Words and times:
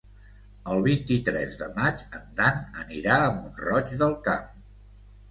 El 0.75 0.79
vint-i-tres 0.85 1.51
de 1.59 1.67
maig 1.75 2.01
en 2.19 2.23
Dan 2.39 2.57
anirà 2.85 3.19
a 3.25 3.27
Mont-roig 3.35 3.93
del 4.05 4.15
Camp. 4.29 4.49